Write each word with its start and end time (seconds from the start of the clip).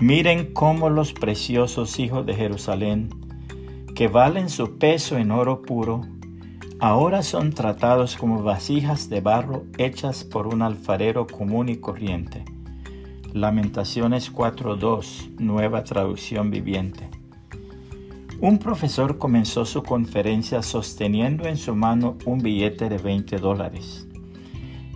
Miren 0.00 0.52
cómo 0.52 0.90
los 0.90 1.12
preciosos 1.12 1.98
hijos 1.98 2.24
de 2.24 2.32
Jerusalén, 2.32 3.10
que 3.96 4.06
valen 4.06 4.48
su 4.48 4.78
peso 4.78 5.18
en 5.18 5.32
oro 5.32 5.62
puro, 5.62 6.02
ahora 6.78 7.24
son 7.24 7.52
tratados 7.52 8.16
como 8.16 8.44
vasijas 8.44 9.08
de 9.08 9.20
barro 9.20 9.64
hechas 9.76 10.22
por 10.22 10.46
un 10.46 10.62
alfarero 10.62 11.26
común 11.26 11.68
y 11.68 11.78
corriente. 11.78 12.44
Lamentaciones 13.32 14.32
4.2, 14.32 15.36
nueva 15.40 15.82
traducción 15.82 16.52
viviente. 16.52 17.10
Un 18.40 18.58
profesor 18.58 19.18
comenzó 19.18 19.64
su 19.64 19.82
conferencia 19.82 20.62
sosteniendo 20.62 21.48
en 21.48 21.56
su 21.56 21.74
mano 21.74 22.16
un 22.24 22.38
billete 22.38 22.88
de 22.88 22.98
20 22.98 23.38
dólares. 23.38 24.06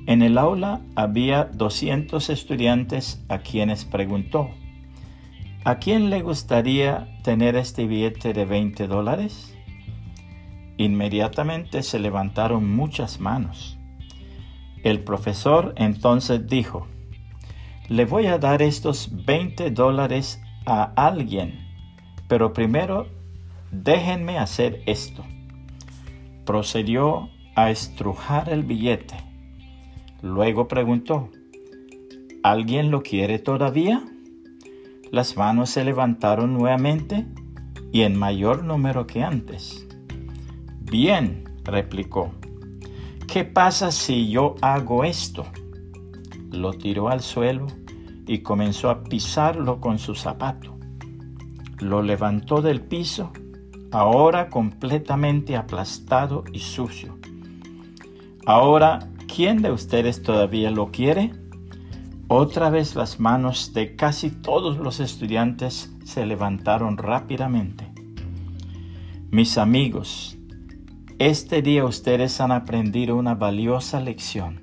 En 0.07 0.23
el 0.23 0.39
aula 0.39 0.81
había 0.95 1.47
200 1.47 2.31
estudiantes 2.31 3.21
a 3.29 3.39
quienes 3.39 3.85
preguntó, 3.85 4.51
¿a 5.65 5.77
quién 5.77 6.11
le 6.11 6.23
gustaría 6.23 7.09
tener 7.23 7.57
este 7.57 7.87
billete 7.87 8.33
de 8.33 8.45
20 8.45 8.87
dólares? 8.87 9.57
Inmediatamente 10.77 11.83
se 11.83 11.99
levantaron 11.99 12.69
muchas 12.75 13.21
manos. 13.21 13.79
El 14.83 15.05
profesor 15.05 15.75
entonces 15.77 16.47
dijo, 16.49 16.89
le 17.89 18.05
voy 18.05 18.27
a 18.27 18.39
dar 18.39 18.63
estos 18.63 19.11
20 19.25 19.71
dólares 19.71 20.41
a 20.67 20.93
alguien, 20.97 21.61
pero 22.27 22.53
primero 22.53 23.07
déjenme 23.71 24.39
hacer 24.39 24.83
esto. 24.87 25.25
Procedió 26.45 27.31
a 27.55 27.71
estrujar 27.71 28.49
el 28.49 28.65
billete. 28.65 29.15
Luego 30.23 30.67
preguntó, 30.67 31.31
¿alguien 32.43 32.91
lo 32.91 33.03
quiere 33.03 33.39
todavía? 33.39 34.03
Las 35.13 35.37
manos 35.37 35.69
se 35.69 35.85
levantaron 35.85 36.55
nuevamente 36.55 37.27
y 37.93 38.01
en 38.01 38.19
mayor 38.19 38.65
número 38.65 39.07
que 39.07 39.23
antes. 39.23 39.87
Bien, 40.81 41.45
replicó. 41.65 42.33
¿Qué 43.31 43.45
pasa 43.45 43.93
si 43.93 44.31
yo 44.31 44.55
hago 44.63 45.05
esto? 45.05 45.45
Lo 46.51 46.73
tiró 46.73 47.11
al 47.11 47.21
suelo 47.21 47.67
y 48.27 48.39
comenzó 48.39 48.89
a 48.89 49.05
pisarlo 49.05 49.83
con 49.83 49.99
su 49.99 50.15
zapato. 50.15 50.79
Lo 51.79 52.01
levantó 52.01 52.63
del 52.63 52.81
piso, 52.81 53.33
ahora 53.91 54.49
completamente 54.49 55.57
aplastado 55.57 56.43
y 56.55 56.61
sucio. 56.61 57.19
Ahora, 58.47 59.11
¿quién 59.27 59.61
de 59.61 59.73
ustedes 59.73 60.23
todavía 60.23 60.71
lo 60.71 60.91
quiere? 60.91 61.42
Otra 62.35 62.71
vez 62.71 62.95
las 62.95 63.21
manos 63.21 63.75
de 63.75 63.95
casi 63.95 64.31
todos 64.31 64.79
los 64.79 65.01
estudiantes 65.01 65.95
se 66.03 66.25
levantaron 66.25 66.97
rápidamente. 66.97 67.93
Mis 69.31 69.59
amigos, 69.59 70.39
este 71.19 71.61
día 71.61 71.85
ustedes 71.85 72.41
han 72.41 72.51
aprendido 72.51 73.17
una 73.17 73.35
valiosa 73.35 74.01
lección. 74.01 74.63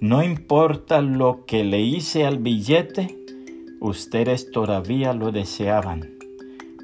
No 0.00 0.24
importa 0.24 1.00
lo 1.00 1.44
que 1.46 1.62
le 1.62 1.80
hice 1.80 2.26
al 2.26 2.38
billete, 2.38 3.24
ustedes 3.80 4.50
todavía 4.50 5.12
lo 5.12 5.30
deseaban, 5.30 6.10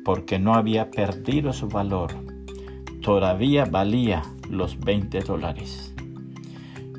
porque 0.04 0.38
no 0.38 0.54
había 0.54 0.92
perdido 0.92 1.52
su 1.52 1.66
valor. 1.66 2.14
Todavía 3.02 3.64
valía 3.64 4.22
los 4.48 4.78
20 4.78 5.18
dólares. 5.22 5.92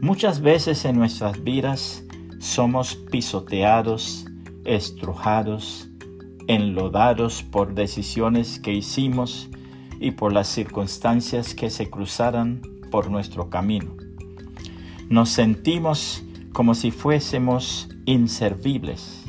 Muchas 0.01 0.41
veces 0.41 0.83
en 0.83 0.97
nuestras 0.97 1.41
vidas 1.41 2.03
somos 2.41 2.95
pisoteados, 2.95 4.25
estrujados, 4.65 5.87
enlodados 6.47 7.43
por 7.43 7.75
decisiones 7.75 8.59
que 8.59 8.73
hicimos 8.73 9.47
y 9.99 10.11
por 10.11 10.33
las 10.33 10.47
circunstancias 10.47 11.53
que 11.53 11.69
se 11.69 11.91
cruzaran 11.91 12.63
por 12.89 13.11
nuestro 13.11 13.51
camino. 13.51 13.95
Nos 15.07 15.29
sentimos 15.29 16.23
como 16.51 16.73
si 16.73 16.89
fuésemos 16.89 17.89
inservibles, 18.05 19.23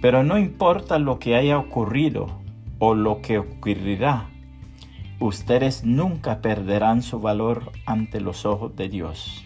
pero 0.00 0.24
no 0.24 0.38
importa 0.38 0.98
lo 0.98 1.18
que 1.18 1.36
haya 1.36 1.58
ocurrido 1.58 2.40
o 2.78 2.94
lo 2.94 3.20
que 3.20 3.38
ocurrirá, 3.40 4.30
ustedes 5.20 5.84
nunca 5.84 6.40
perderán 6.40 7.02
su 7.02 7.20
valor 7.20 7.72
ante 7.84 8.22
los 8.22 8.46
ojos 8.46 8.74
de 8.74 8.88
Dios. 8.88 9.44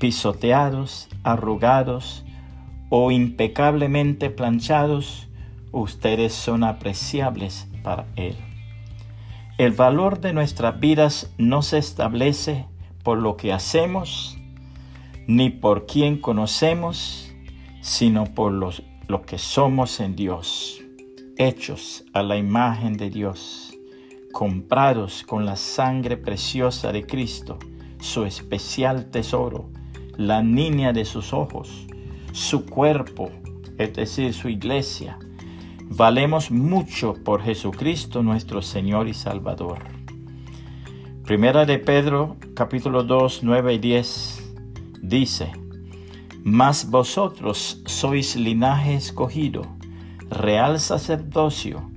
Pisoteados, 0.00 1.10
arrugados 1.24 2.24
o 2.88 3.10
impecablemente 3.10 4.30
planchados, 4.30 5.28
ustedes 5.72 6.32
son 6.32 6.64
apreciables 6.64 7.68
para 7.82 8.06
Él. 8.16 8.34
El 9.58 9.72
valor 9.72 10.20
de 10.20 10.32
nuestras 10.32 10.80
vidas 10.80 11.30
no 11.36 11.60
se 11.60 11.76
establece 11.76 12.64
por 13.02 13.18
lo 13.18 13.36
que 13.36 13.52
hacemos, 13.52 14.38
ni 15.26 15.50
por 15.50 15.84
quien 15.84 16.16
conocemos, 16.16 17.30
sino 17.82 18.24
por 18.24 18.52
lo 18.52 19.22
que 19.26 19.36
somos 19.36 20.00
en 20.00 20.16
Dios, 20.16 20.80
hechos 21.36 22.06
a 22.14 22.22
la 22.22 22.38
imagen 22.38 22.96
de 22.96 23.10
Dios, 23.10 23.74
comprados 24.32 25.24
con 25.24 25.44
la 25.44 25.56
sangre 25.56 26.16
preciosa 26.16 26.90
de 26.90 27.04
Cristo, 27.06 27.58
su 27.98 28.24
especial 28.24 29.10
tesoro, 29.10 29.68
la 30.20 30.42
niña 30.42 30.92
de 30.92 31.06
sus 31.06 31.32
ojos, 31.32 31.86
su 32.32 32.66
cuerpo, 32.66 33.30
es 33.78 33.94
decir, 33.94 34.34
su 34.34 34.50
iglesia, 34.50 35.18
valemos 35.88 36.50
mucho 36.50 37.14
por 37.24 37.40
Jesucristo 37.40 38.22
nuestro 38.22 38.60
Señor 38.60 39.08
y 39.08 39.14
Salvador. 39.14 39.78
Primera 41.24 41.64
de 41.64 41.78
Pedro 41.78 42.36
capítulo 42.52 43.02
2, 43.02 43.40
9 43.44 43.72
y 43.72 43.78
10 43.78 44.52
dice, 45.00 45.52
Mas 46.44 46.90
vosotros 46.90 47.80
sois 47.86 48.36
linaje 48.36 48.96
escogido, 48.96 49.62
real 50.28 50.80
sacerdocio, 50.80 51.90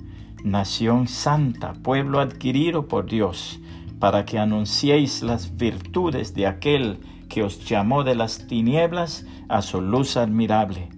nación 0.46 1.10
santa, 1.10 1.74
pueblo 1.74 2.22
adquirido 2.22 2.88
por 2.88 3.06
Dios, 3.06 3.60
para 4.04 4.26
que 4.26 4.38
anunciéis 4.38 5.24
las 5.24 5.56
virtudes 5.56 6.34
de 6.34 6.46
aquel 6.46 7.00
que 7.30 7.42
os 7.42 7.64
llamó 7.64 8.04
de 8.04 8.16
las 8.16 8.48
tinieblas 8.48 9.26
a 9.48 9.62
su 9.62 9.80
luz 9.80 10.18
admirable 10.18 10.90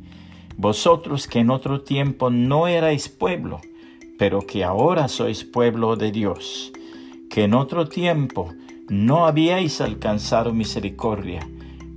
vosotros 0.58 1.28
que 1.28 1.38
en 1.38 1.52
otro 1.52 1.82
tiempo 1.82 2.32
no 2.32 2.68
erais 2.68 3.08
pueblo, 3.10 3.62
pero 4.18 4.40
que 4.42 4.64
ahora 4.64 5.08
sois 5.08 5.44
pueblo 5.44 5.96
de 5.96 6.12
Dios, 6.12 6.72
que 7.30 7.44
en 7.44 7.54
otro 7.54 7.88
tiempo 7.88 8.54
no 8.90 9.28
habíais 9.28 9.82
alcanzado 9.82 10.52
misericordia, 10.52 11.48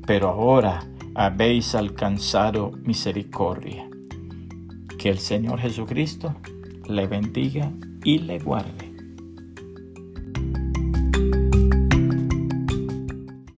pero 0.07 0.29
ahora 0.29 0.87
habéis 1.15 1.75
alcanzado 1.75 2.73
misericordia. 2.83 3.89
Que 4.99 5.09
el 5.09 5.19
Señor 5.19 5.61
Jesucristo 5.61 6.35
le 6.87 7.07
bendiga 7.07 7.73
y 8.05 8.19
le 8.19 8.41
guarde. 8.41 8.88